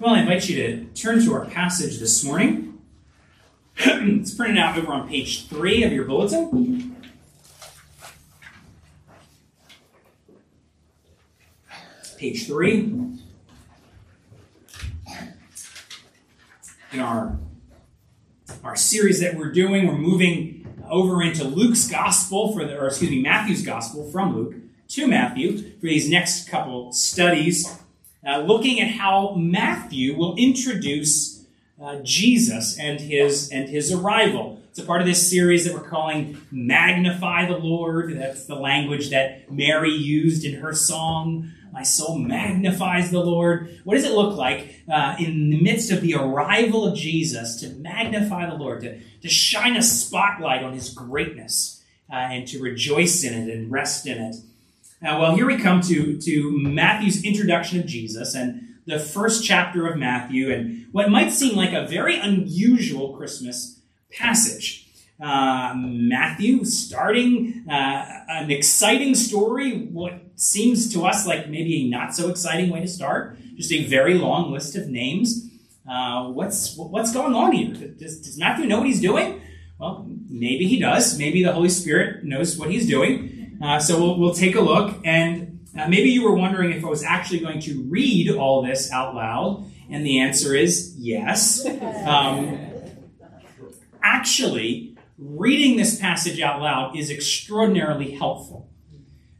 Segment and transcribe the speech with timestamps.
[0.00, 2.82] Well, I invite you to turn to our passage this morning.
[3.76, 6.96] it's printed out over on page three of your bulletin.
[12.18, 12.92] Page three.
[16.92, 17.38] In our,
[18.64, 23.12] our series that we're doing, we're moving over into Luke's gospel for the, or excuse
[23.12, 24.56] me, Matthew's gospel from Luke
[24.88, 27.83] to Matthew for these next couple studies
[28.26, 31.44] uh, looking at how Matthew will introduce
[31.82, 34.60] uh, Jesus and his and his arrival.
[34.70, 39.10] It's a part of this series that we're calling "Magnify the Lord." That's the language
[39.10, 41.52] that Mary used in her song.
[41.72, 43.80] My soul magnifies the Lord.
[43.82, 47.68] What does it look like uh, in the midst of the arrival of Jesus to
[47.70, 53.24] magnify the Lord, to, to shine a spotlight on his greatness, uh, and to rejoice
[53.24, 54.36] in it and rest in it?
[55.04, 59.86] Now, well, here we come to, to Matthew's introduction of Jesus and the first chapter
[59.86, 64.88] of Matthew, and what might seem like a very unusual Christmas passage.
[65.22, 72.14] Uh, Matthew starting uh, an exciting story, what seems to us like maybe a not
[72.14, 75.50] so exciting way to start, just a very long list of names.
[75.86, 77.74] Uh, what's what's going on here?
[77.74, 79.42] Does, does Matthew know what he's doing?
[79.78, 81.18] Well, maybe he does.
[81.18, 83.33] Maybe the Holy Spirit knows what he's doing.
[83.62, 86.88] Uh, so we'll, we'll take a look, and uh, maybe you were wondering if I
[86.88, 91.66] was actually going to read all this out loud, and the answer is yes.
[92.06, 92.58] Um,
[94.02, 98.68] actually, reading this passage out loud is extraordinarily helpful.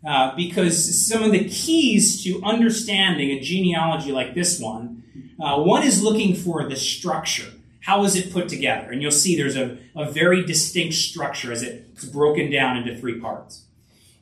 [0.06, 5.02] Uh, because some of the keys to understanding a genealogy like this one,
[5.40, 7.50] uh, one is looking for the structure.
[7.80, 8.90] How is it put together?
[8.90, 13.18] And you'll see there's a, a very distinct structure as it's broken down into three
[13.18, 13.63] parts.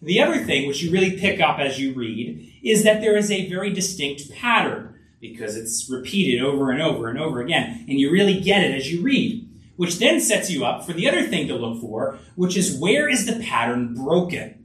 [0.02, 3.30] The other thing, which you really pick up as you read, is that there is
[3.30, 8.10] a very distinct pattern because it's repeated over and over and over again, and you
[8.10, 11.46] really get it as you read, which then sets you up for the other thing
[11.46, 14.64] to look for, which is where is the pattern broken?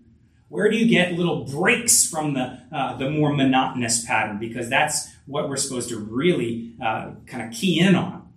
[0.50, 4.40] Where do you get little breaks from the, uh, the more monotonous pattern?
[4.40, 8.28] Because that's what we're supposed to really uh, kind of key in on.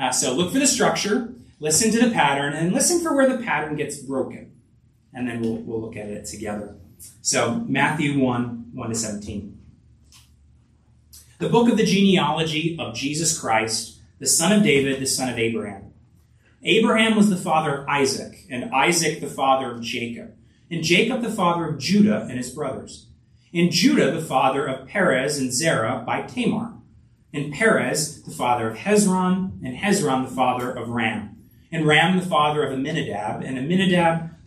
[0.00, 3.44] Uh, so look for the structure, listen to the pattern, and listen for where the
[3.44, 4.50] pattern gets broken
[5.18, 6.76] and then we'll, we'll look at it together.
[7.20, 9.58] So, Matthew 1 1 to 17.
[11.38, 15.38] The book of the genealogy of Jesus Christ, the son of David, the son of
[15.38, 15.92] Abraham.
[16.62, 20.34] Abraham was the father of Isaac, and Isaac the father of Jacob,
[20.70, 23.06] and Jacob the father of Judah and his brothers,
[23.52, 26.74] and Judah the father of Perez and Zerah by Tamar,
[27.32, 31.38] and Perez the father of Hezron, and Hezron the father of Ram
[31.70, 34.30] and Ram the father of Amminadab, and Amminadab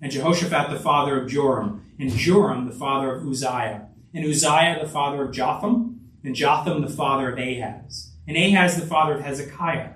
[0.00, 4.88] and Jehoshaphat the father of Joram, and Joram the father of Uzziah, and Uzziah the
[4.88, 9.90] father of Jotham, and Jotham the father of Ahaz, and Ahaz the father of Hezekiah,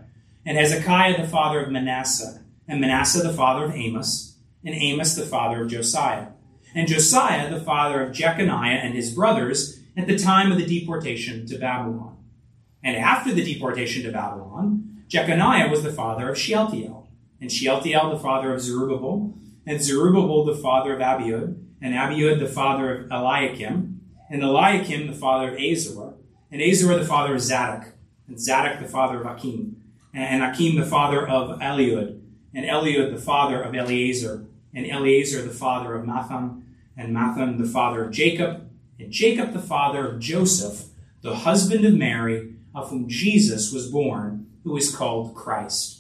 [0.45, 5.27] and Hezekiah the father of Manasseh, and Manasseh the father of Amos, and Amos the
[5.27, 6.29] father of Josiah,
[6.75, 11.47] and Josiah the father of Jeconiah and his brothers at the time of the deportation
[11.47, 12.17] to Babylon.
[12.83, 17.09] And after the deportation to Babylon, Jeconiah was the father of Shealtiel,
[17.41, 19.35] and Shealtiel the father of Zerubbabel,
[19.67, 25.13] and Zerubbabel the father of Abiud, and Abiud the father of Eliakim, and Eliakim the
[25.13, 26.15] father of Azor,
[26.51, 27.93] and Azor the father of Zadok,
[28.29, 29.83] and Zadok the father of Achim,
[30.13, 32.21] and Achim the father of Eliud,
[32.55, 36.63] and Eliud the father of Eleazar, and Eleazar the father of Matthan,
[36.97, 40.87] and Matthan the father of Jacob, and Jacob the father of Joseph,
[41.23, 45.94] the husband of Mary, of whom Jesus was born, who is called Christ.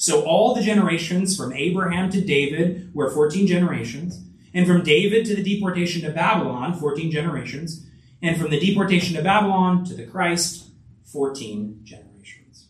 [0.00, 4.24] So all the generations from Abraham to David were 14 generations,
[4.54, 7.86] and from David to the deportation to Babylon, 14 generations,
[8.22, 10.70] and from the deportation to Babylon to the Christ,
[11.04, 12.68] 14 generations.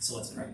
[0.00, 0.46] So let's pray.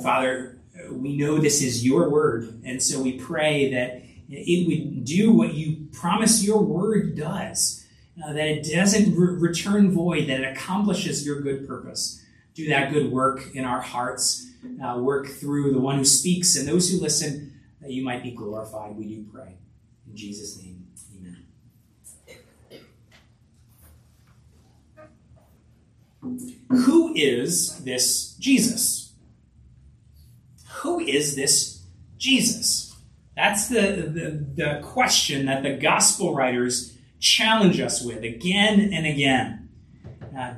[0.00, 0.60] Father,
[0.92, 5.54] we know this is your word, and so we pray that it would do what
[5.54, 7.84] you promise your word does,
[8.24, 12.23] uh, that it doesn't re- return void, that it accomplishes your good purpose
[12.54, 14.48] do that good work in our hearts,
[14.82, 18.30] uh, work through the one who speaks and those who listen, that you might be
[18.30, 18.96] glorified.
[18.96, 19.56] We do pray.
[20.06, 20.86] In Jesus' name,
[21.16, 21.44] amen.
[26.68, 29.12] Who is this Jesus?
[30.76, 31.82] Who is this
[32.16, 32.94] Jesus?
[33.36, 39.63] That's the, the, the question that the gospel writers challenge us with again and again.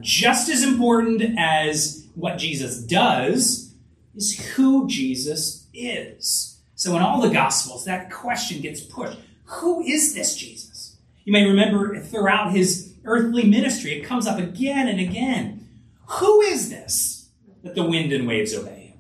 [0.01, 3.75] Just as important as what Jesus does
[4.15, 6.59] is who Jesus is.
[6.75, 9.19] So in all the gospels, that question gets pushed.
[9.45, 10.97] Who is this Jesus?
[11.25, 15.69] You may remember throughout his earthly ministry, it comes up again and again.
[16.07, 17.29] Who is this
[17.63, 18.99] that the wind and waves obey him?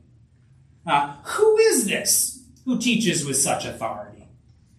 [0.86, 4.28] Uh, who is this who teaches with such authority?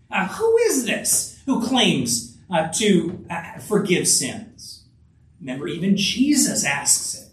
[0.10, 4.47] Uh, who is this who claims uh, to uh, forgive sins?
[5.40, 7.30] Remember, even Jesus asks it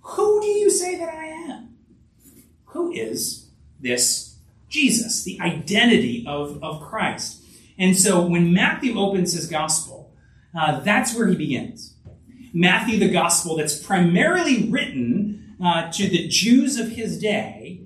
[0.00, 1.76] Who do you say that I am?
[2.66, 3.50] Who is
[3.80, 4.36] this
[4.68, 5.24] Jesus?
[5.24, 7.42] The identity of, of Christ.
[7.78, 10.12] And so when Matthew opens his gospel,
[10.56, 11.94] uh, that's where he begins.
[12.52, 17.80] Matthew, the gospel that's primarily written uh, to the Jews of his day,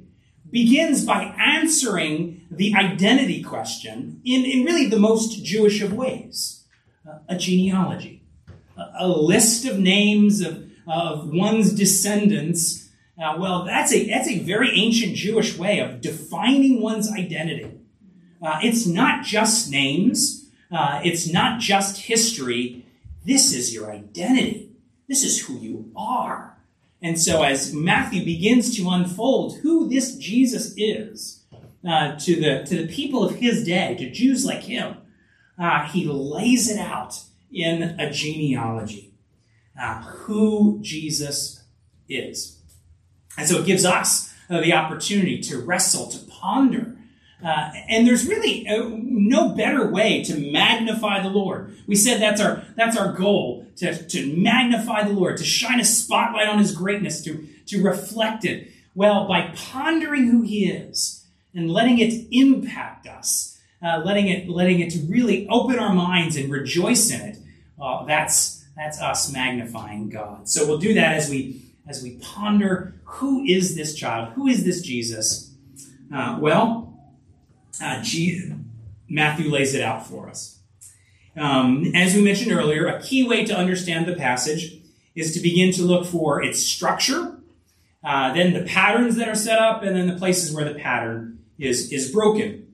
[0.51, 6.65] begins by answering the identity question in, in really the most Jewish of ways
[7.09, 8.18] uh, a genealogy,
[8.99, 12.89] a, list of names of, of one's descendants.
[13.23, 17.79] Uh, well, that's a, that's a very ancient Jewish way of defining one's identity.
[18.41, 22.87] Uh, it's not just names, uh, it's not just history.
[23.25, 24.71] This is your identity.
[25.09, 26.59] This is who you are.
[27.01, 31.45] And so, as Matthew begins to unfold who this Jesus is
[31.89, 34.97] uh, to, the, to the people of his day, to Jews like him,
[35.59, 37.21] uh, he lays it out
[37.53, 39.15] in a genealogy
[39.81, 41.65] uh, who Jesus
[42.09, 42.61] is.
[43.37, 46.99] And so, it gives us uh, the opportunity to wrestle, to ponder
[47.45, 51.77] uh, and there's really uh, no better way to magnify the Lord.
[51.87, 55.85] We said that's our that's our goal to, to magnify the Lord, to shine a
[55.85, 58.73] spotlight on His greatness, to to reflect it.
[58.95, 64.81] Well, by pondering who He is and letting it impact us, uh, letting it letting
[64.81, 67.38] it really open our minds and rejoice in it.
[67.81, 70.49] Uh, that's that's us magnifying God.
[70.49, 74.65] So we'll do that as we as we ponder who is this child, who is
[74.65, 75.55] this Jesus.
[76.13, 76.89] Uh, well
[77.81, 78.53] uh, G-
[79.09, 80.59] Matthew lays it out for us.
[81.37, 84.81] Um, as we mentioned earlier, a key way to understand the passage
[85.15, 87.41] is to begin to look for its structure,
[88.05, 91.39] uh, then the patterns that are set up, and then the places where the pattern
[91.59, 92.67] is, is broken.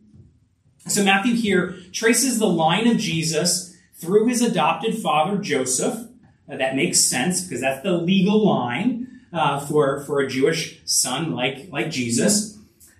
[0.86, 3.73] So Matthew here traces the line of Jesus
[4.04, 6.08] through his adopted father, Joseph.
[6.50, 11.32] Uh, that makes sense because that's the legal line uh, for, for a Jewish son
[11.32, 12.58] like, like Jesus.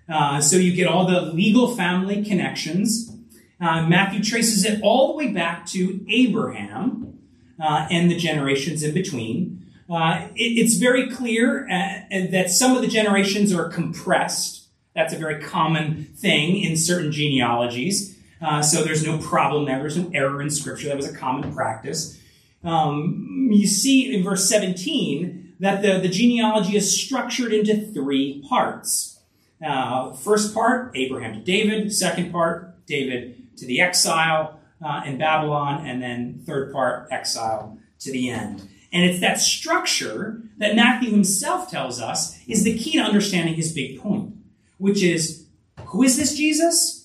[0.09, 3.15] Uh, so you get all the legal family connections.
[3.61, 7.19] Uh, Matthew traces it all the way back to Abraham
[7.59, 9.65] uh, and the generations in between.
[9.89, 14.67] Uh, it, it's very clear that some of the generations are compressed.
[14.95, 18.14] That's a very common thing in certain genealogies.
[18.61, 19.79] So there's no problem there.
[19.79, 20.87] There's no error in Scripture.
[20.89, 22.19] That was a common practice.
[22.63, 29.19] Um, you see in verse 17 that the, the genealogy is structured into three parts.
[29.65, 31.93] Uh, first part, Abraham to David.
[31.93, 35.85] Second part, David to the exile uh, in Babylon.
[35.85, 38.67] And then third part, exile to the end.
[38.91, 43.73] And it's that structure that Matthew himself tells us is the key to understanding his
[43.73, 44.33] big point,
[44.77, 45.45] which is
[45.87, 47.04] who is this Jesus?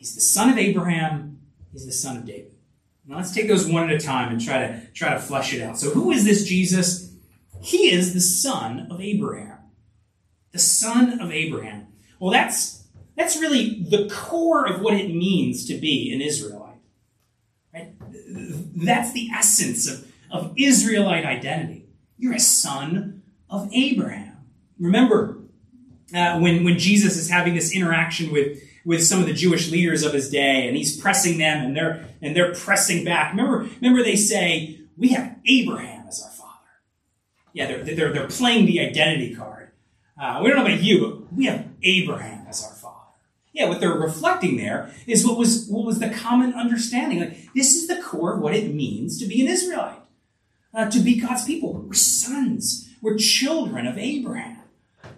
[0.00, 1.40] He's the son of Abraham,
[1.72, 2.52] he's the son of David.
[3.06, 5.60] Now let's take those one at a time and try to try to flesh it
[5.60, 5.78] out.
[5.78, 7.12] So who is this Jesus?
[7.60, 9.58] He is the son of Abraham.
[10.52, 11.88] The son of Abraham.
[12.18, 16.78] Well, that's, that's really the core of what it means to be an Israelite.
[17.74, 17.92] Right?
[18.00, 21.90] That's the essence of, of Israelite identity.
[22.16, 24.38] You're a son of Abraham.
[24.78, 25.40] Remember,
[26.14, 30.02] uh, when, when Jesus is having this interaction with, with some of the Jewish leaders
[30.02, 33.32] of his day, and he's pressing them, and they're, and they're pressing back.
[33.32, 36.68] Remember, remember they say, we have Abraham as our father.
[37.52, 39.70] Yeah, they're, they're, they're playing the identity card.
[40.20, 42.96] Uh, we don't know about you, but we have Abraham as our father.
[43.52, 47.20] Yeah, what they're reflecting there is what was what was the common understanding.
[47.20, 49.98] Like this is the core of what it means to be an Israelite,
[50.72, 51.72] uh, to be God's people.
[51.72, 52.88] We're sons.
[53.02, 54.58] We're children of Abraham.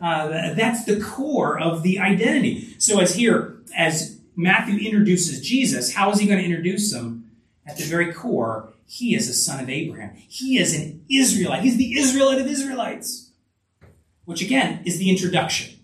[0.00, 2.74] Uh, that's the core of the identity.
[2.78, 7.30] So as here, as Matthew introduces Jesus, how is he going to introduce him?
[7.66, 10.14] At the very core, he is a son of Abraham.
[10.16, 11.62] He is an Israelite.
[11.62, 13.32] He's the Israelite of Israelites
[14.24, 15.78] which again is the introduction.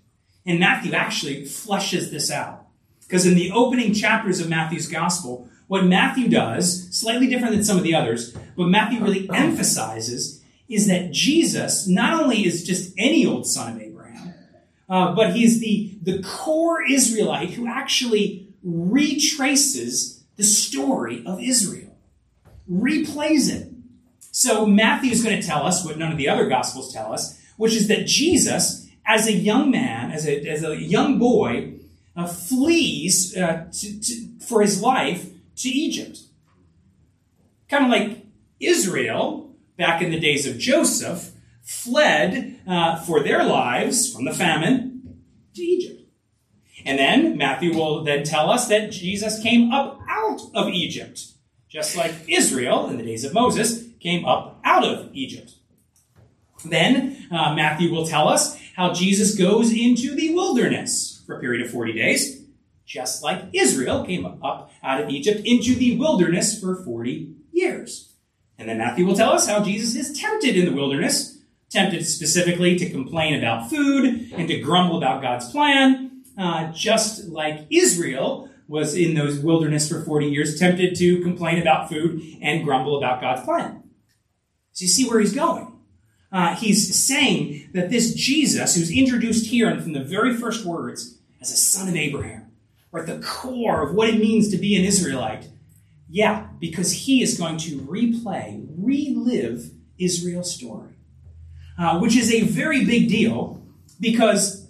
[0.47, 2.67] And Matthew actually fleshes this out.
[3.01, 7.77] Because in the opening chapters of Matthew's gospel, what Matthew does, slightly different than some
[7.77, 13.27] of the others, what Matthew really emphasizes is that Jesus not only is just any
[13.27, 13.88] old son of Abraham,
[14.89, 21.97] uh, but he's the, the core Israelite who actually retraces the story of Israel,
[22.71, 23.73] replays it.
[24.31, 27.41] So Matthew is going to tell us what none of the other gospels tell us,
[27.57, 31.75] which is that Jesus, as a young man, as a, as a young boy,
[32.17, 36.21] uh, flees uh, to, to, for his life to Egypt.
[37.69, 38.27] Kind of like
[38.61, 41.33] Israel, back in the days of Joseph,
[41.69, 45.21] fled uh, for their lives from the famine
[45.55, 46.01] to Egypt.
[46.87, 51.27] And then Matthew will then tell us that Jesus came up out of Egypt,
[51.69, 55.57] just like Israel in the days of Moses came up out of Egypt.
[56.65, 61.67] Then uh, Matthew will tell us how Jesus goes into the wilderness for a period
[61.67, 62.47] of 40 days,
[62.87, 68.15] just like Israel came up out of Egypt into the wilderness for 40 years.
[68.57, 71.38] And then Matthew will tell us how Jesus is tempted in the wilderness,
[71.71, 77.67] tempted specifically to complain about food and to grumble about God's plan, uh, just like
[77.71, 82.99] Israel was in those wilderness for 40 years, tempted to complain about food and grumble
[82.99, 83.83] about God's plan.
[84.73, 85.73] So you see where he's going.
[86.31, 91.19] Uh, he's saying that this Jesus, who's introduced here and from the very first words
[91.41, 92.51] as a son of Abraham,
[92.93, 95.49] or at the core of what it means to be an Israelite,
[96.09, 100.98] yeah, because he is going to replay, relive Israel's story,
[101.79, 103.63] uh, which is a very big deal
[104.01, 104.67] because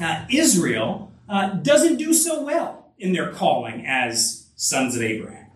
[0.00, 5.46] uh, Israel uh, doesn't do so well in their calling as sons of Abraham.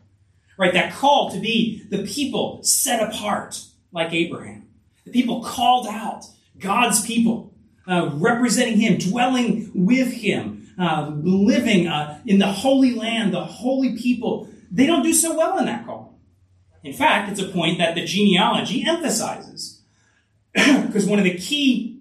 [0.56, 4.68] Right, that call to be the people set apart like Abraham,
[5.04, 6.24] the people called out,
[6.58, 7.52] God's people,
[7.88, 11.90] uh, representing Him, dwelling with Him, uh, living
[12.24, 16.18] in the holy land, the holy people they don't do so well in that call.
[16.82, 19.82] In fact, it's a point that the genealogy emphasizes.
[20.86, 22.00] Because one of the key,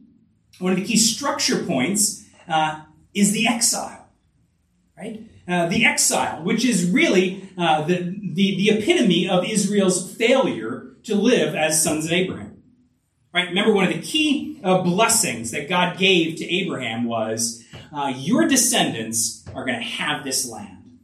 [0.59, 2.81] one of the key structure points uh,
[3.13, 4.07] is the exile,
[4.97, 5.23] right?
[5.47, 11.15] Uh, the exile, which is really uh, the, the, the epitome of Israel's failure to
[11.15, 12.63] live as sons of Abraham.
[13.33, 13.49] Right?
[13.49, 18.47] Remember, one of the key uh, blessings that God gave to Abraham was uh, your
[18.47, 20.99] descendants are going to have this land.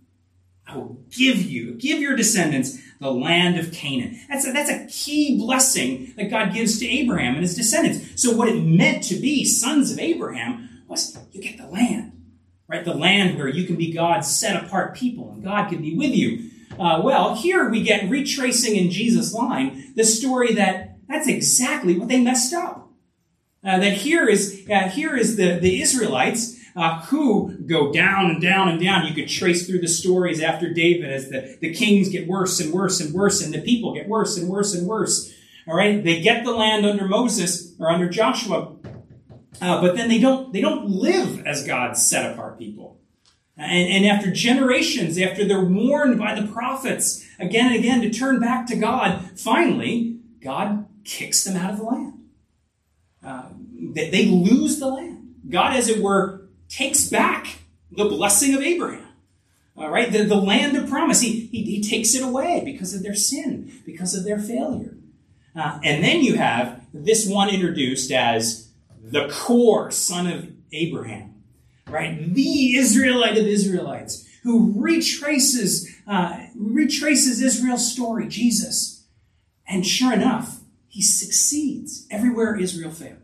[0.68, 4.20] I will give you, give your descendants the land of Canaan.
[4.28, 8.22] That's a, that's a key blessing that God gives to Abraham and his descendants.
[8.22, 12.12] So what it meant to be sons of Abraham was you get the land,
[12.68, 12.84] right?
[12.84, 16.12] The land where you can be God's set apart people and God can be with
[16.12, 16.50] you.
[16.78, 22.08] Uh, well, here we get retracing in Jesus' line the story that that's exactly what
[22.08, 22.90] they messed up.
[23.64, 28.42] Uh, that here is uh, here is the, the Israelites uh, who go down and
[28.42, 29.06] down and down.
[29.06, 32.74] You could trace through the stories after David as the, the kings get worse and
[32.74, 35.34] worse and worse, and the people get worse and worse and worse.
[35.68, 38.76] All right, they get the land under Moses or under Joshua,
[39.62, 43.00] uh, but then they don't they don't live as God's set apart people.
[43.58, 48.40] And, and after generations, after they're warned by the prophets again and again to turn
[48.40, 52.14] back to God, finally God kicks them out of the land.
[53.24, 53.50] Uh,
[53.94, 55.36] they, they lose the land.
[55.50, 56.39] God, as it were,
[56.70, 57.60] takes back
[57.92, 59.06] the blessing of Abraham.
[59.76, 61.22] All right, the, the land of promise.
[61.22, 64.96] He, he, he takes it away because of their sin, because of their failure.
[65.56, 68.70] Uh, and then you have this one introduced as
[69.02, 71.44] the core son of Abraham,
[71.88, 72.34] right?
[72.34, 79.06] The Israelite of Israelites who retraces, uh, retraces Israel's story, Jesus.
[79.68, 83.20] And sure enough, he succeeds everywhere Israel failed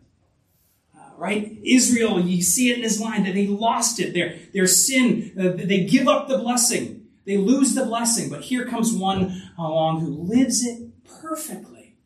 [1.17, 1.57] right?
[1.63, 4.13] Israel, you see it in his line that they lost it.
[4.13, 7.07] Their, their sin, uh, they give up the blessing.
[7.25, 8.29] They lose the blessing.
[8.29, 10.89] But here comes one along who lives it
[11.21, 11.97] perfectly,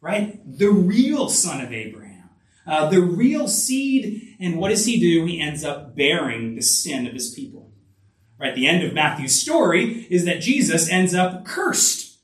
[0.00, 0.40] right?
[0.46, 2.30] The real son of Abraham,
[2.66, 4.36] uh, the real seed.
[4.40, 5.24] And what does he do?
[5.26, 7.72] He ends up bearing the sin of his people.
[8.38, 8.54] Right?
[8.54, 12.20] The end of Matthew's story is that Jesus ends up cursed,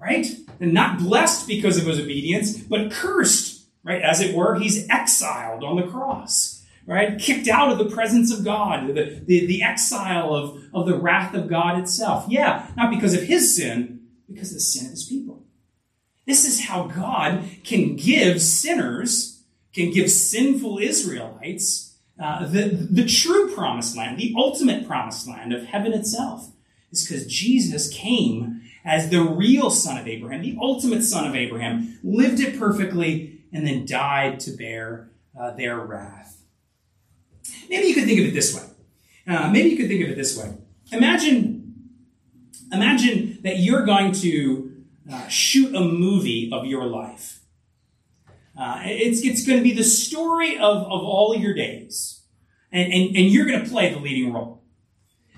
[0.00, 0.24] right?
[0.60, 3.57] And not blessed because of his obedience, but cursed
[3.88, 4.02] right?
[4.02, 7.18] As it were, he's exiled on the cross, right?
[7.18, 11.34] Kicked out of the presence of God, the, the, the exile of, of the wrath
[11.34, 12.26] of God itself.
[12.28, 15.42] Yeah, not because of his sin, because of the sin of his people.
[16.26, 19.42] This is how God can give sinners,
[19.72, 25.64] can give sinful Israelites uh, the, the true promised land, the ultimate promised land of
[25.64, 26.50] heaven itself.
[26.90, 31.98] Is because Jesus came as the real son of Abraham, the ultimate son of Abraham,
[32.02, 36.42] lived it perfectly, and then died to bear uh, their wrath.
[37.68, 38.64] Maybe you could think of it this way.
[39.26, 40.54] Uh, maybe you could think of it this way.
[40.92, 41.90] Imagine,
[42.72, 47.40] imagine that you're going to uh, shoot a movie of your life.
[48.58, 52.22] Uh, it's it's going to be the story of, of all your days.
[52.72, 54.62] And, and, and you're going to play the leading role.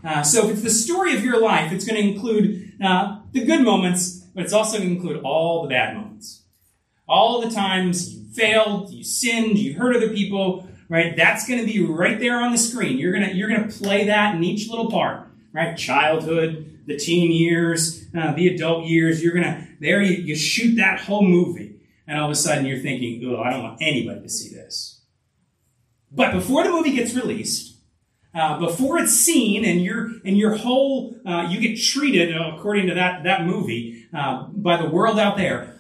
[0.03, 3.45] Uh, so if it's the story of your life, it's going to include uh, the
[3.45, 6.43] good moments, but it's also going to include all the bad moments.
[7.11, 11.17] All the times you failed, you sinned, you hurt other people, right?
[11.17, 12.99] That's going to be right there on the screen.
[12.99, 15.77] You're going to, you're going to play that in each little part, right?
[15.77, 19.25] Childhood, the teen years, uh, the adult years.
[19.25, 21.81] You're going to, there you, you shoot that whole movie.
[22.07, 25.01] And all of a sudden you're thinking, oh, I don't want anybody to see this.
[26.13, 27.77] But before the movie gets released,
[28.35, 32.87] uh, before it's seen and your and your whole uh, you get treated uh, according
[32.87, 35.80] to that that movie uh, by the world out there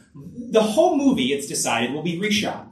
[0.50, 2.66] the whole movie it's decided will be reshot.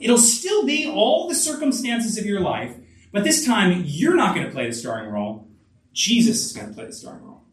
[0.00, 2.74] It'll still be all the circumstances of your life
[3.14, 5.48] but this time you're not going to play the starring role.
[5.92, 7.44] Jesus is going to play the starring role.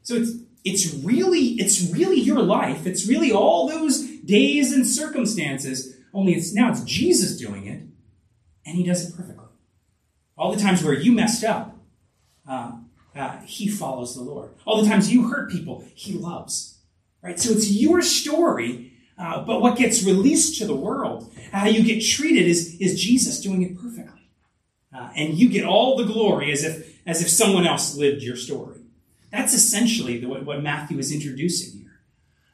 [0.00, 0.32] So it's
[0.64, 2.86] it's really it's really your life.
[2.86, 7.82] It's really all those days and circumstances only it's now it's jesus doing it
[8.64, 9.44] and he does it perfectly.
[10.38, 11.76] All the times where you messed up,
[12.48, 12.72] uh,
[13.14, 14.54] uh, he follows the Lord.
[14.64, 16.71] All the times you hurt people, he loves.
[17.22, 17.38] Right?
[17.38, 22.00] So it's your story, uh, but what gets released to the world, how you get
[22.00, 24.28] treated, is, is Jesus doing it perfectly.
[24.94, 28.36] Uh, and you get all the glory as if, as if someone else lived your
[28.36, 28.80] story.
[29.30, 32.00] That's essentially the, what, what Matthew is introducing here.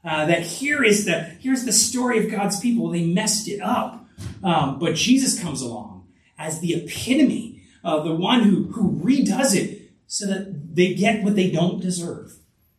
[0.05, 2.89] Uh, that here is the here's the story of God's people.
[2.89, 4.07] They messed it up,
[4.45, 6.07] um, but Jesus comes along
[6.39, 11.35] as the epitome of the one who, who redoes it so that they get what
[11.35, 12.37] they don't deserve,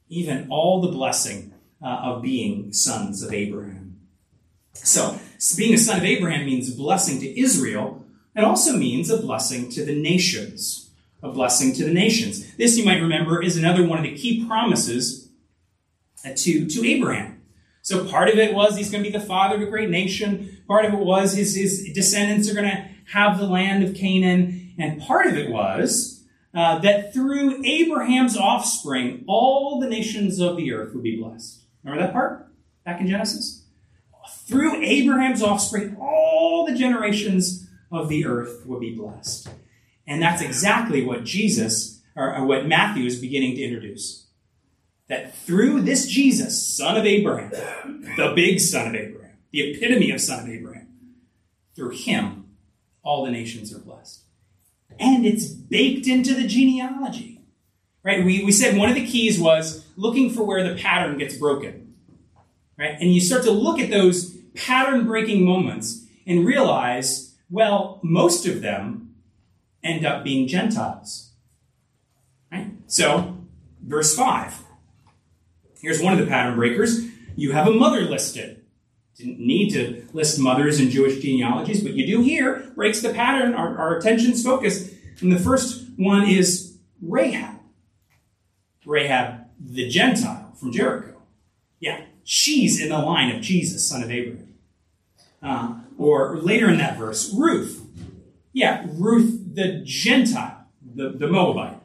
[0.08, 1.49] even all the blessing
[1.82, 4.00] uh, of being sons of Abraham.
[4.74, 5.20] So,
[5.58, 8.06] being a son of Abraham means blessing to Israel.
[8.36, 10.92] It also means a blessing to the nations.
[11.22, 12.56] A blessing to the nations.
[12.56, 15.30] This, you might remember, is another one of the key promises
[16.26, 17.42] uh, to, to Abraham.
[17.82, 20.62] So part of it was he's going to be the father of a great nation.
[20.68, 24.74] Part of it was his, his descendants are going to have the land of Canaan.
[24.78, 30.72] And part of it was uh, that through Abraham's offspring, all the nations of the
[30.72, 31.59] earth would be blessed.
[31.90, 32.48] Remember that part
[32.86, 33.66] back in Genesis?
[34.46, 39.50] Through Abraham's offspring, all the generations of the earth would be blessed.
[40.06, 44.28] And that's exactly what Jesus, or uh, what Matthew is beginning to introduce.
[45.08, 47.52] That through this Jesus, son of Abraham,
[48.18, 50.88] the big son of Abraham, the epitome of son of Abraham,
[51.76, 52.50] through him,
[53.04, 54.24] all the nations are blessed
[55.00, 57.39] and it's baked into the genealogy.
[58.04, 58.24] Right?
[58.24, 61.96] We, we said one of the keys was looking for where the pattern gets broken.
[62.78, 62.96] Right?
[63.00, 68.62] And you start to look at those pattern breaking moments and realize, well, most of
[68.62, 69.16] them
[69.84, 71.32] end up being Gentiles.
[72.52, 72.72] Right?
[72.88, 73.38] So,
[73.82, 74.64] verse 5.
[75.82, 77.06] Here's one of the pattern breakers.
[77.36, 78.64] You have a mother listed.
[79.18, 82.72] Didn't need to list mothers in Jewish genealogies, but you do here.
[82.76, 83.54] Breaks the pattern.
[83.54, 84.94] Our, our attention's focused.
[85.22, 87.59] And the first one is Rahab.
[88.90, 91.22] Rahab, the Gentile from Jericho.
[91.80, 94.56] Yeah, she's in the line of Jesus, son of Abraham.
[95.42, 97.86] Uh, or later in that verse, Ruth.
[98.52, 101.80] Yeah, Ruth the Gentile, the, the Moabite.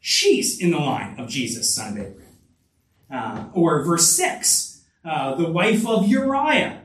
[0.00, 2.18] She's in the line of Jesus, son of Abraham.
[3.08, 6.82] Uh, or verse 6, uh, the wife of Uriah.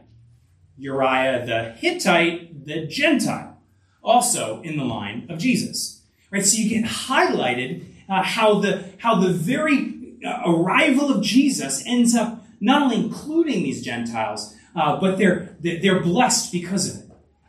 [0.78, 3.58] Uriah the Hittite, the Gentile,
[4.04, 6.04] also in the line of Jesus.
[6.30, 6.46] Right?
[6.46, 12.16] So you get highlighted uh, how the how the very uh, arrival of Jesus ends
[12.16, 17.08] up not only including these Gentiles, uh, but they're they're blessed because of it.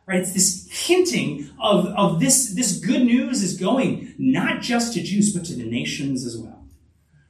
[0.08, 0.20] Right?
[0.20, 5.34] It's this hinting of, of this, this good news is going not just to Jews,
[5.34, 6.64] but to the nations as well.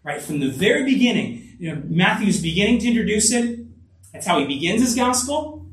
[0.04, 0.22] Right?
[0.22, 3.66] From the very beginning, you know, Matthew's beginning to introduce it.
[4.12, 5.66] That's how he begins his gospel.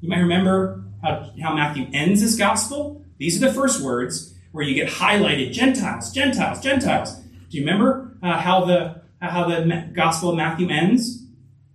[0.00, 3.04] You might remember how, how Matthew ends his gospel.
[3.18, 7.16] These are the first words where you get highlighted Gentiles, Gentiles, Gentiles.
[7.50, 11.24] Do you remember uh, how the how the gospel of Matthew ends?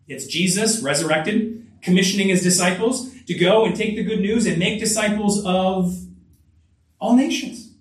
[0.07, 4.79] It's Jesus resurrected, commissioning his disciples to go and take the good news and make
[4.79, 5.93] disciples of
[7.01, 7.73] all nations.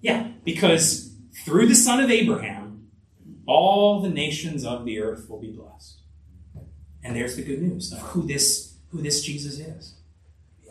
[0.00, 1.14] Yeah, because
[1.44, 2.88] through the son of Abraham,
[3.46, 6.00] all the nations of the earth will be blessed.
[7.04, 9.96] And there's the good news of who this, who this Jesus is.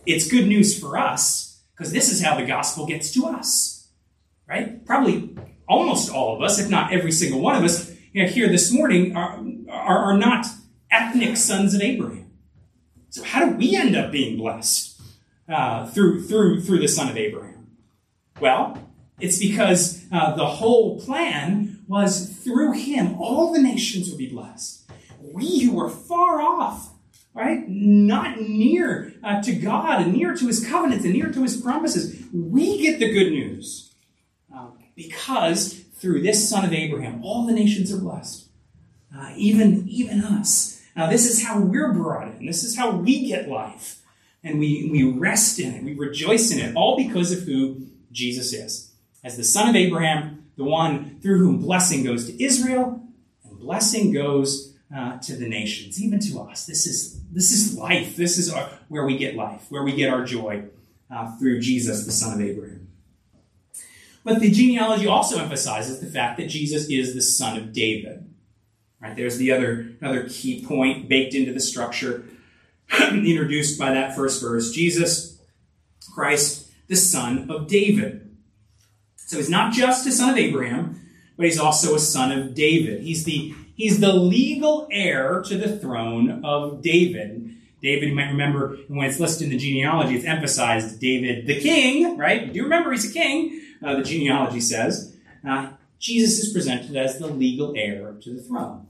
[0.08, 1.49] It's good news for us
[1.80, 3.88] because this is how the gospel gets to us.
[4.48, 4.86] Right?
[4.86, 5.38] Probably
[5.68, 8.74] almost all of us, if not every single one of us, you know, here this
[8.74, 9.40] morning are,
[9.70, 10.46] are, are not
[10.92, 12.32] ethnic sons of Abraham.
[13.10, 15.00] So how do we end up being blessed
[15.48, 17.78] uh, through, through, through the son of Abraham?
[18.42, 18.78] Well,
[19.20, 24.90] it's because uh, the whole plan was through him, all the nations would be blessed.
[25.22, 26.94] we who are far off,
[27.40, 31.60] right, not near uh, to God and near to his covenants and near to his
[31.60, 33.94] promises, we get the good news.
[34.54, 38.48] Uh, because through this son of Abraham, all the nations are blessed.
[39.16, 40.82] Uh, even, even us.
[40.96, 42.46] Now, this is how we're brought in.
[42.46, 44.02] This is how we get life.
[44.44, 45.84] And we, we rest in it.
[45.84, 48.92] We rejoice in it, all because of who Jesus is.
[49.24, 53.02] As the son of Abraham, the one through whom blessing goes to Israel,
[53.44, 56.66] and blessing goes uh, to the nations, even to us.
[56.66, 58.16] This is, this is life.
[58.16, 60.64] This is our, where we get life, where we get our joy
[61.12, 62.88] uh, through Jesus, the son of Abraham.
[64.24, 68.26] But the genealogy also emphasizes the fact that Jesus is the son of David.
[69.02, 72.26] Right, there's the other, other key point baked into the structure,
[73.12, 74.72] introduced by that first verse.
[74.72, 75.40] Jesus
[76.14, 78.36] Christ, the son of David.
[79.16, 81.00] So he's not just a son of Abraham,
[81.38, 83.02] but he's also a son of David.
[83.02, 87.56] He's the, he's the legal heir to the throne of David.
[87.82, 92.18] David, you might remember when it's listed in the genealogy, it's emphasized David the king,
[92.18, 92.42] right?
[92.42, 95.16] Do you do remember he's a king, uh, the genealogy says.
[95.48, 98.88] Uh, Jesus is presented as the legal heir to the throne.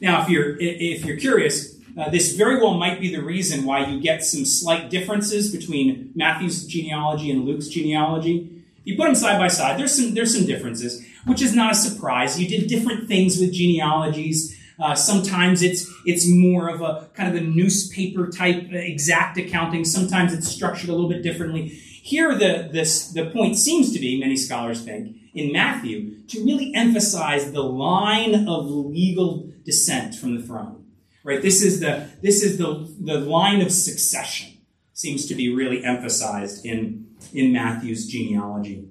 [0.00, 3.86] Now, if you're if you're curious, uh, this very well might be the reason why
[3.86, 8.50] you get some slight differences between Matthew's genealogy and Luke's genealogy.
[8.80, 11.72] If you put them side by side, there's some there's some differences, which is not
[11.72, 12.40] a surprise.
[12.40, 14.58] You did different things with genealogies.
[14.78, 19.84] Uh, sometimes it's it's more of a kind of a newspaper type exact accounting.
[19.84, 21.68] Sometimes it's structured a little bit differently.
[21.68, 26.74] Here, the this the point seems to be, many scholars think, in Matthew, to really
[26.74, 30.84] emphasize the line of legal descent from the throne.
[31.22, 31.40] Right?
[31.40, 34.58] This is the this is the the line of succession
[34.92, 38.88] seems to be really emphasized in in Matthew's genealogy.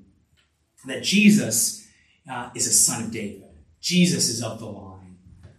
[0.87, 1.82] That Jesus
[2.29, 3.43] uh, is a son of David.
[3.81, 4.93] Jesus is of the line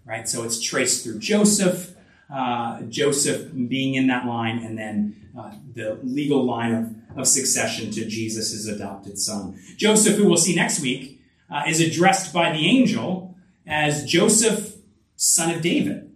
[0.04, 0.28] right?
[0.28, 1.94] So it's traced through Joseph,
[2.32, 7.90] uh, Joseph being in that line, and then uh, the legal line of, of succession
[7.92, 9.58] to Jesus' adopted son.
[9.76, 14.76] Joseph, who we'll see next week, uh, is addressed by the angel as Joseph,
[15.16, 16.12] son of David.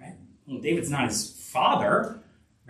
[0.00, 0.16] Right?
[0.46, 2.21] Well, David's not his father,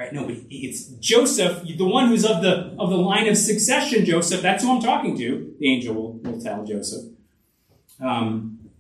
[0.03, 0.13] right?
[0.13, 4.05] No, it's Joseph, the one who's of the of the line of succession.
[4.05, 5.55] Joseph, that's who I'm talking to.
[5.59, 7.13] The angel will, will tell Joseph.
[8.01, 8.71] Um,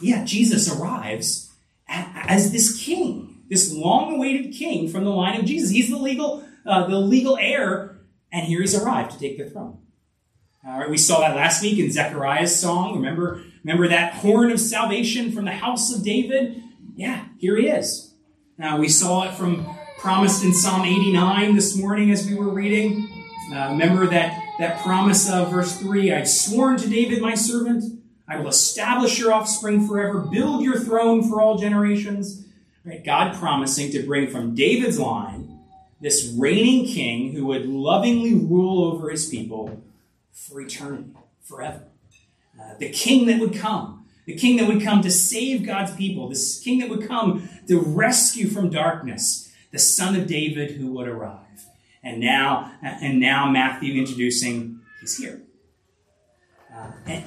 [0.00, 1.52] yeah, Jesus arrives
[1.88, 5.70] as this king, this long-awaited king from the line of Jesus.
[5.70, 8.00] He's the legal, uh, the legal heir,
[8.32, 9.78] and here he's arrived to take the throne.
[10.66, 12.94] All right, we saw that last week in Zechariah's song.
[12.94, 16.62] Remember, remember that horn of salvation from the house of David?
[16.96, 18.14] Yeah, here he is.
[18.56, 19.73] Now we saw it from
[20.04, 23.08] promised in Psalm 89 this morning as we were reading.
[23.50, 28.36] Uh, remember that that promise of verse 3 I've sworn to David my servant I
[28.36, 32.44] will establish your offspring forever, build your throne for all generations.
[32.84, 33.02] Right?
[33.02, 35.58] God promising to bring from David's line
[36.02, 39.82] this reigning king who would lovingly rule over his people
[40.32, 41.80] for eternity, forever.
[42.60, 46.28] Uh, the king that would come, the king that would come to save God's people,
[46.28, 51.08] this king that would come to rescue from darkness, the son of David who would
[51.08, 51.40] arrive.
[52.04, 55.42] And now, and now Matthew introducing, he's here.
[56.72, 57.24] Uh, and,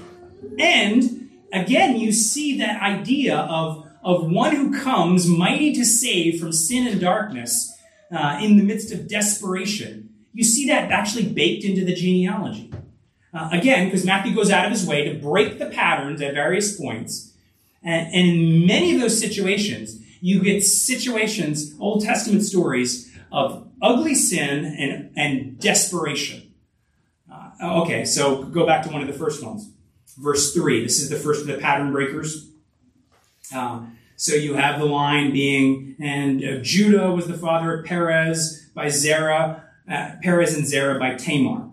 [0.57, 6.53] and again, you see that idea of, of one who comes mighty to save from
[6.53, 7.77] sin and darkness
[8.15, 10.09] uh, in the midst of desperation.
[10.33, 12.71] You see that actually baked into the genealogy.
[13.33, 16.79] Uh, again, because Matthew goes out of his way to break the patterns at various
[16.79, 17.33] points.
[17.83, 24.15] And, and in many of those situations, you get situations, Old Testament stories of ugly
[24.15, 26.53] sin and, and desperation.
[27.31, 29.69] Uh, okay, so go back to one of the first ones
[30.17, 30.83] verse 3.
[30.83, 32.49] This is the first of the pattern breakers.
[33.53, 38.69] Uh, so you have the line being, and uh, Judah was the father of Perez
[38.73, 41.69] by Zerah, uh, Perez and Zerah by Tamar.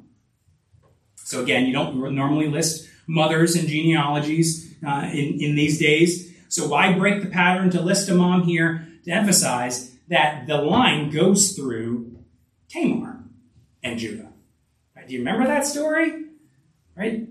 [1.16, 6.34] So again, you don't normally list mothers and genealogies uh, in, in these days.
[6.54, 11.10] So why break the pattern to list a mom here to emphasize that the line
[11.10, 12.16] goes through
[12.68, 13.24] Tamar
[13.82, 14.28] and Judah?
[14.94, 15.08] Right?
[15.08, 16.26] Do you remember that story?
[16.96, 17.26] Right?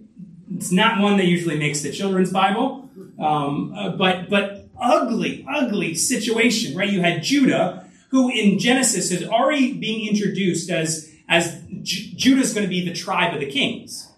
[0.53, 5.95] It's not one that usually makes the children's Bible, um, uh, but but ugly, ugly
[5.95, 6.91] situation, right?
[6.91, 12.53] You had Judah, who in Genesis is already being introduced as as J- Judah is
[12.53, 14.09] going to be the tribe of the kings.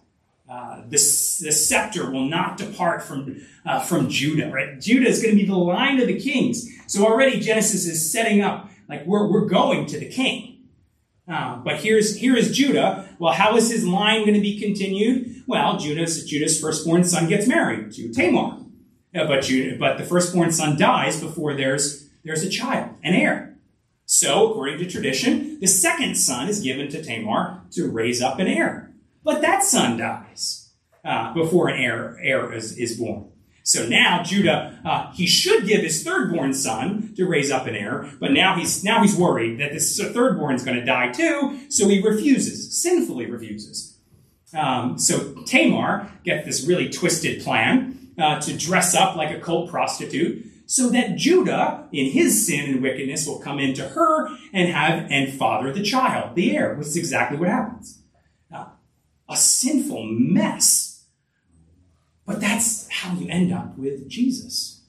[0.89, 0.97] The,
[1.45, 4.79] the scepter will not depart from uh, from Judah, right?
[4.79, 6.69] Judah is going to be the line of the kings.
[6.87, 10.51] So already Genesis is setting up like we're we're going to the king.
[11.27, 13.09] Uh, but here's here is Judah.
[13.17, 15.43] Well, how is his line going to be continued?
[15.47, 18.59] Well, Judah's Judah's firstborn son gets married to Tamar,
[19.15, 23.57] Uh, but, you, but the firstborn son dies before there's, there's a child, an heir.
[24.05, 28.47] So, according to tradition, the second son is given to Tamar to raise up an
[28.47, 28.91] heir.
[29.23, 30.64] But that son dies
[31.05, 33.29] uh, before an heir, heir is, is born.
[33.63, 38.11] So now Judah, uh, he should give his thirdborn son to raise up an heir,
[38.19, 41.87] but now he's now he's worried that this thirdborn is going to die too, so
[41.87, 43.97] he refuses, sinfully refuses.
[44.53, 49.71] Um, so Tamar gets this really twisted plan uh, to dress up like a cult
[49.71, 55.07] prostitute, so that Judah, in his sin and wickedness, will come into her and have
[55.09, 57.99] and father the child, the heir, which is exactly what happens.
[58.53, 58.67] Uh,
[59.27, 60.94] a sinful mess
[62.25, 64.81] but that's how you end up with Jesus.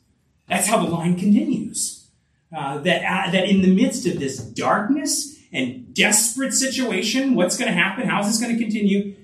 [0.49, 2.09] That's how the line continues.
[2.57, 7.69] Uh, that, uh, that in the midst of this darkness and desperate situation, what's going
[7.69, 8.09] to happen?
[8.09, 9.15] How's this going to continue?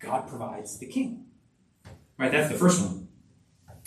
[0.00, 1.26] God provides the king.
[2.18, 3.08] Right, that's the first one.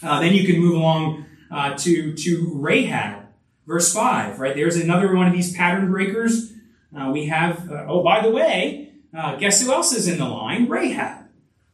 [0.03, 3.25] Uh, then you can move along uh, to, to Rahab,
[3.65, 4.39] verse 5.
[4.39, 6.53] Right, there's another one of these pattern breakers.
[6.97, 8.93] Uh, we have, uh, oh, by the way,
[9.39, 10.69] guess who else is in the line?
[10.69, 11.26] Rahab.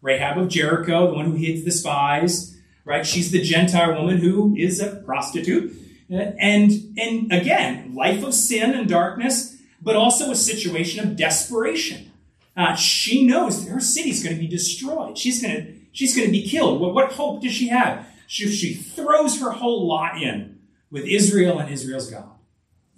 [0.03, 3.07] Rahab of Jericho, the one who hides the spies, right?
[3.07, 5.73] She's the Gentile woman who is a prostitute.
[6.09, 12.11] And, and again, life of sin and darkness, but also a situation of desperation.
[12.55, 15.17] Uh, she knows that her city's going to be destroyed.
[15.17, 16.81] She's going to, she's going to be killed.
[16.81, 18.05] What, what hope does she have?
[18.27, 20.59] She, she throws her whole lot in
[20.91, 22.29] with Israel and Israel's God.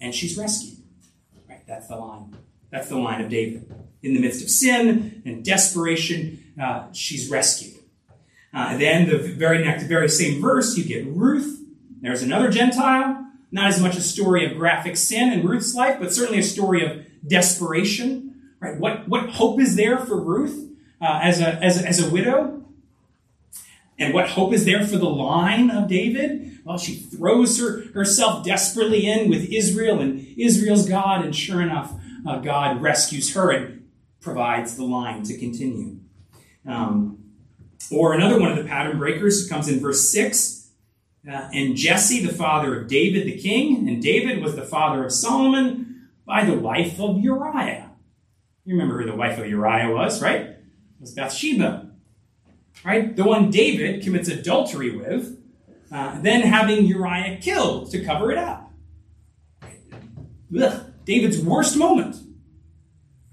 [0.02, 0.80] And she's rescued.
[1.48, 1.66] Right?
[1.68, 2.36] That's the line.
[2.72, 3.72] That's the line of David.
[4.06, 7.74] In the midst of sin and desperation, uh, she's rescued.
[8.54, 11.60] Uh, then the very next, very same verse, you get Ruth.
[12.02, 13.26] There's another Gentile.
[13.52, 16.86] Not as much a story of graphic sin in Ruth's life, but certainly a story
[16.86, 18.36] of desperation.
[18.60, 18.80] Right?
[18.80, 20.70] What what hope is there for Ruth
[21.02, 22.64] uh, as a as a, as a widow?
[23.98, 26.60] And what hope is there for the line of David?
[26.64, 31.94] Well, she throws her, herself desperately in with Israel and Israel's God, and sure enough,
[32.28, 33.85] uh, God rescues her and
[34.26, 35.98] provides the line to continue.
[36.68, 37.20] Um,
[37.92, 40.72] or another one of the pattern breakers comes in verse 6.
[41.30, 45.12] Uh, and Jesse, the father of David the king, and David was the father of
[45.12, 47.92] Solomon by the wife of Uriah.
[48.66, 50.42] You remember who the wife of Uriah was, right?
[50.42, 50.58] It
[51.00, 51.92] was Bathsheba,
[52.84, 53.16] right?
[53.16, 55.38] The one David commits adultery with,
[55.92, 58.72] uh, then having Uriah killed to cover it up.
[60.60, 62.25] Ugh, David's worst moment,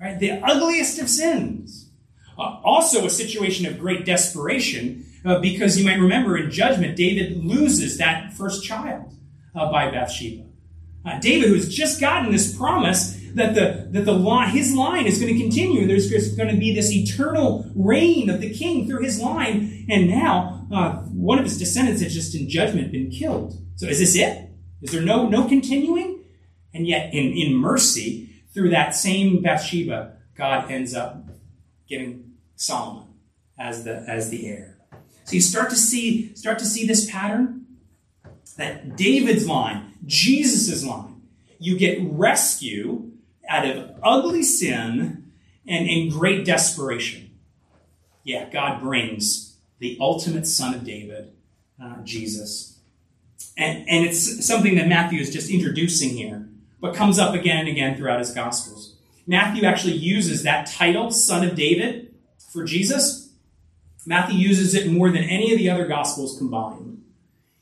[0.02, 0.18] right?
[0.18, 1.90] The ugliest of sins.
[2.36, 7.44] Uh, also, a situation of great desperation, uh, because you might remember in judgment, David
[7.44, 9.14] loses that first child
[9.54, 10.44] uh, by Bathsheba.
[11.04, 15.06] Uh, David, who has just gotten this promise that the that the line, his line
[15.06, 15.86] is going to continue.
[15.86, 20.66] There's going to be this eternal reign of the king through his line, and now
[20.72, 23.54] uh, one of his descendants has just in judgment been killed.
[23.76, 24.50] So, is this it?
[24.80, 26.20] Is there no no continuing?
[26.74, 31.24] And yet, in in mercy, through that same Bathsheba, God ends up
[31.88, 33.08] giving Solomon
[33.58, 34.78] as the as the heir.
[35.24, 37.66] So you start to see start to see this pattern
[38.56, 41.22] that David's line, Jesus' line,
[41.58, 43.10] you get rescue
[43.48, 45.32] out of ugly sin
[45.66, 47.30] and in great desperation.
[48.24, 51.32] Yeah, God brings the ultimate son of David,
[51.82, 52.78] uh, Jesus.
[53.56, 56.48] And, and it's something that Matthew is just introducing here,
[56.82, 58.96] but comes up again and again throughout his Gospels.
[59.26, 62.12] Matthew actually uses that title, Son of David,
[62.52, 63.30] for Jesus.
[64.04, 67.04] Matthew uses it more than any of the other Gospels combined.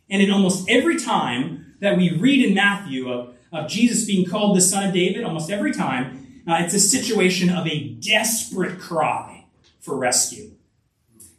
[0.09, 4.57] And in almost every time that we read in Matthew of, of Jesus being called
[4.57, 9.45] the Son of David, almost every time, uh, it's a situation of a desperate cry
[9.81, 10.53] for rescue.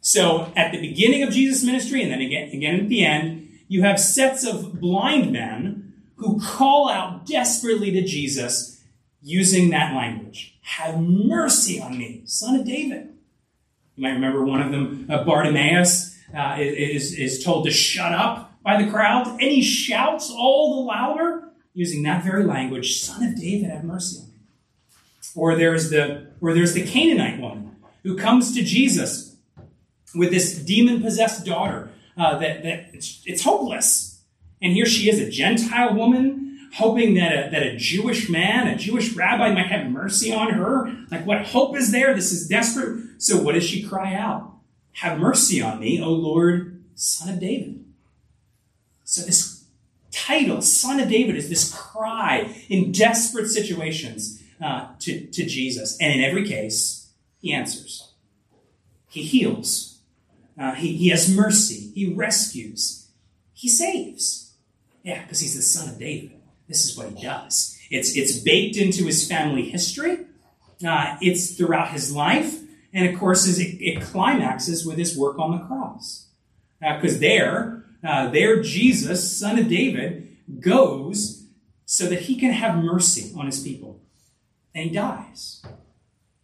[0.00, 3.82] So at the beginning of Jesus' ministry, and then again, again at the end, you
[3.82, 5.81] have sets of blind men
[6.22, 8.80] who call out desperately to Jesus
[9.20, 10.56] using that language.
[10.62, 13.08] Have mercy on me, son of David.
[13.96, 18.54] You might remember one of them, uh, Bartimaeus, uh, is, is told to shut up
[18.62, 23.36] by the crowd, and he shouts all the louder using that very language, Son of
[23.36, 24.34] David, have mercy on me.
[25.34, 29.36] Or there's the, or there's the Canaanite woman who comes to Jesus
[30.14, 34.11] with this demon possessed daughter uh, that, that it's, it's hopeless.
[34.62, 36.42] And here she is, a Gentile woman
[36.74, 40.90] hoping that a, that a Jewish man, a Jewish rabbi might have mercy on her.
[41.10, 42.14] Like, what hope is there?
[42.14, 43.04] This is desperate.
[43.18, 44.54] So, what does she cry out?
[44.92, 47.84] Have mercy on me, O Lord, Son of David.
[49.04, 49.64] So, this
[50.10, 55.98] title, Son of David, is this cry in desperate situations uh, to, to Jesus.
[56.00, 58.12] And in every case, he answers.
[59.08, 59.98] He heals.
[60.58, 61.90] Uh, he, he has mercy.
[61.94, 63.08] He rescues.
[63.52, 64.41] he saves.
[65.02, 66.40] Yeah, because he's the son of David.
[66.68, 67.76] This is what he does.
[67.90, 70.26] It's, it's baked into his family history.
[70.86, 72.60] Uh, it's throughout his life.
[72.92, 76.28] And of course, it, it climaxes with his work on the cross.
[76.80, 81.46] Because uh, there, uh, there Jesus, son of David, goes
[81.84, 84.00] so that he can have mercy on his people.
[84.74, 85.62] And he dies.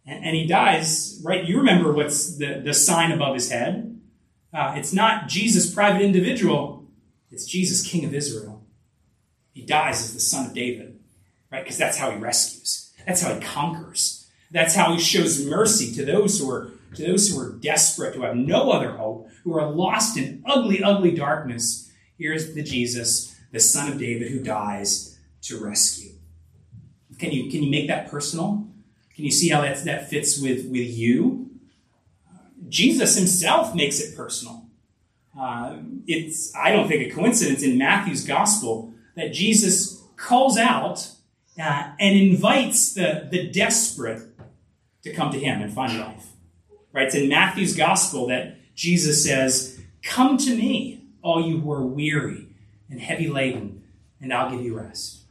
[0.05, 1.45] And, and he dies, right?
[1.45, 3.99] You remember what's the, the sign above his head.
[4.53, 6.78] Uh, it's not Jesus, private individual.
[7.31, 8.65] It's Jesus, King of Israel.
[9.53, 10.99] He dies as the son of David,
[11.51, 11.63] right?
[11.63, 12.93] Because that's how he rescues.
[13.05, 14.27] That's how he conquers.
[14.51, 18.23] That's how he shows mercy to those who are to those who are desperate, who
[18.23, 21.91] have no other hope, who are lost in ugly, ugly darkness.
[22.17, 26.13] Here's the Jesus, the son of David, who dies to rescue.
[27.19, 28.67] Can you can you make that personal?
[29.15, 31.51] Can you see how that, that fits with, with you?
[32.69, 34.68] Jesus himself makes it personal.
[35.39, 41.09] Uh, it's I don't think a coincidence in Matthew's gospel that Jesus calls out
[41.59, 44.21] uh, and invites the, the desperate
[45.03, 46.27] to come to him and find life.
[46.91, 47.07] Right?
[47.07, 52.47] It's in Matthew's gospel that Jesus says, Come to me, all you who are weary
[52.89, 53.83] and heavy laden,
[54.21, 55.21] and I'll give you rest.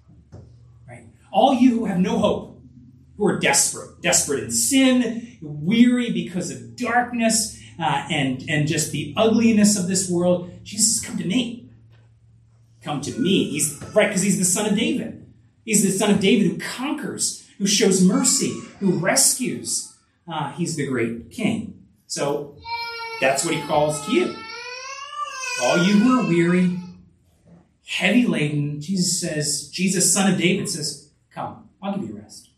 [0.88, 1.06] Right?
[1.30, 2.60] All you who have no hope,
[3.16, 9.14] who are desperate, desperate in sin, weary because of darkness, uh, and, and just the
[9.16, 11.68] ugliness of this world, Jesus, come to me.
[12.82, 13.50] Come to me.
[13.50, 15.26] He's right because he's the son of David.
[15.64, 19.94] He's the son of David who conquers, who shows mercy, who rescues.
[20.26, 21.86] Uh, he's the great king.
[22.06, 22.56] So
[23.20, 24.34] that's what he calls to you.
[25.62, 26.78] All you who are weary,
[27.86, 32.50] heavy laden, Jesus says, Jesus, son of David, says, Come, I'll give you rest.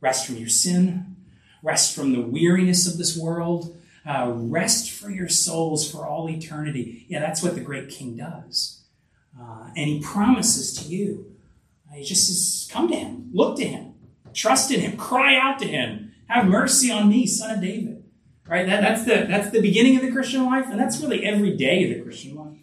[0.00, 1.16] Rest from your sin,
[1.62, 3.76] rest from the weariness of this world,
[4.08, 7.04] uh, rest for your souls for all eternity.
[7.08, 8.82] Yeah, that's what the great king does.
[9.38, 11.36] Uh, and he promises to you.
[11.90, 13.94] Uh, he just says, Come to him, look to him,
[14.32, 18.02] trust in him, cry out to him, have mercy on me, son of David.
[18.46, 18.66] Right?
[18.66, 21.84] That, that's, the, that's the beginning of the Christian life, and that's really every day
[21.84, 22.58] of the Christian life.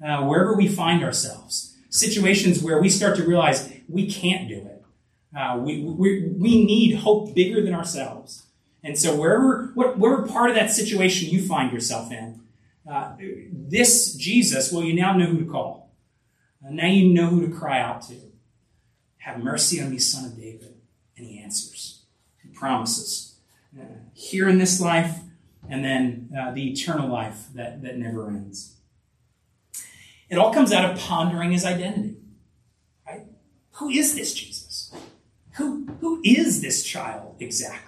[0.00, 4.84] Uh, wherever we find ourselves, situations where we start to realize we can't do it.
[5.36, 8.44] Uh, we, we, we need hope bigger than ourselves.
[8.82, 12.40] And so, wherever, whatever part of that situation you find yourself in,
[12.90, 13.14] uh,
[13.52, 15.94] this Jesus, well, you now know who to call.
[16.64, 18.14] Uh, now you know who to cry out to.
[19.18, 20.74] Have mercy on me, son of David.
[21.16, 22.04] And he answers.
[22.42, 23.38] He promises.
[23.78, 25.18] Uh, here in this life,
[25.68, 28.76] and then uh, the eternal life that, that never ends.
[30.30, 32.16] It all comes out of pondering his identity.
[33.06, 33.26] Right?
[33.72, 34.92] Who is this Jesus?
[35.52, 37.87] Who, who is this child exactly?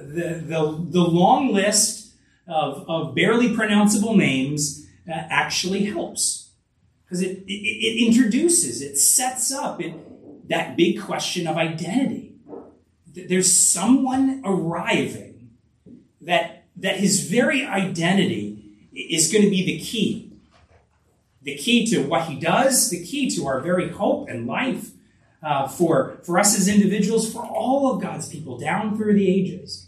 [0.00, 2.12] The, the, the long list
[2.46, 6.50] of, of barely pronounceable names uh, actually helps
[7.04, 9.94] because it, it, it, introduces, it sets up it,
[10.48, 12.34] that big question of identity.
[13.12, 15.50] There's someone arriving
[16.20, 20.30] that, that his very identity is going to be the key
[21.42, 24.90] the key to what he does, the key to our very hope and life
[25.42, 29.86] uh, for, for us as individuals, for all of God's people down through the ages.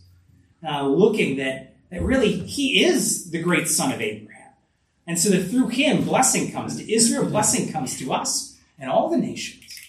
[0.64, 4.52] Uh, looking that, that really he is the great son of Abraham.
[5.06, 9.10] And so that through him, blessing comes to Israel, blessing comes to us and all
[9.10, 9.80] the nations.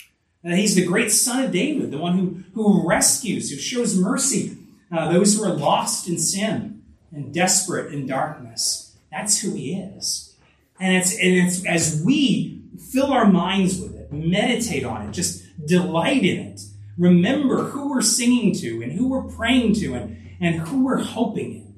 [0.42, 3.98] And that he's the great son of David, the one who, who rescues, who shows
[3.98, 4.58] mercy,
[4.92, 8.96] uh, those who are lost in sin and desperate in darkness.
[9.12, 10.36] That's who he is.
[10.80, 15.44] And it's, and it's as we fill our minds with it, meditate on it, just
[15.66, 16.62] delight in it,
[16.98, 21.56] remember who we're singing to and who we're praying to and, and who we're hoping
[21.56, 21.76] in.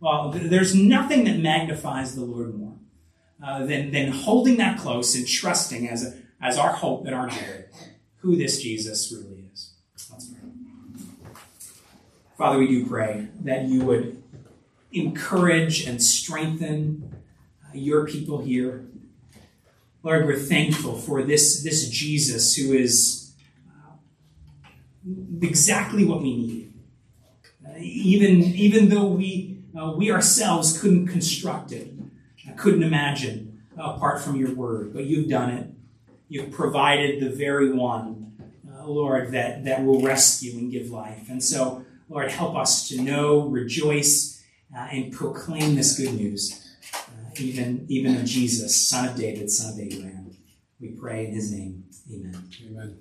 [0.00, 2.76] Well, there's nothing that magnifies the Lord more
[3.42, 7.28] uh, than, than holding that close and trusting as, a, as our hope and our
[7.28, 7.64] joy
[8.18, 9.74] who this Jesus really is.
[10.10, 10.48] Let's pray.
[12.38, 14.22] Father, we do pray that you would
[14.92, 17.14] encourage and strengthen
[17.72, 18.86] your people here.
[20.02, 23.23] Lord, we're thankful for this, this Jesus who is uh,
[25.40, 26.74] exactly what we need.
[27.66, 31.92] Uh, even, even though we, uh, we ourselves couldn't construct it,
[32.56, 35.70] couldn't imagine apart from your word, but you've done it.
[36.28, 38.32] You've provided the very one,
[38.72, 41.28] uh, Lord, that, that will rescue and give life.
[41.28, 44.42] And so, Lord, help us to know, rejoice,
[44.74, 46.64] uh, and proclaim this good news
[47.40, 50.30] even, even of Jesus, son of David, son of Abraham.
[50.80, 51.84] We pray in his name.
[52.12, 52.48] Amen.
[52.66, 52.98] Amen.